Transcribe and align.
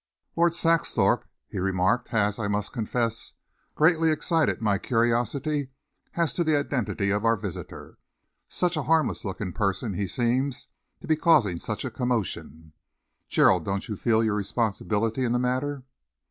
"Lord 0.35 0.53
Saxthorpe," 0.55 1.25
he 1.47 1.59
remarked, 1.59 2.07
"has, 2.07 2.39
I 2.39 2.47
must 2.47 2.73
confess, 2.73 3.33
greatly 3.75 4.09
excited 4.09 4.59
my 4.59 4.79
curiosity 4.79 5.69
as 6.15 6.33
to 6.33 6.43
the 6.43 6.55
identity 6.55 7.11
of 7.11 7.23
our 7.23 7.35
visitor. 7.37 7.99
Such 8.47 8.75
a 8.75 8.81
harmless 8.89 9.23
looking 9.23 9.53
person, 9.53 9.93
he 9.93 10.07
seems, 10.07 10.69
to 11.01 11.07
be 11.07 11.15
causing 11.15 11.57
such 11.57 11.85
a 11.85 11.91
commotion. 11.91 12.73
Gerald, 13.29 13.63
don't 13.63 13.87
you 13.87 13.95
feel 13.95 14.23
your 14.23 14.33
responsibility 14.33 15.23
in 15.23 15.33
the 15.33 15.37
matter?" 15.37 15.83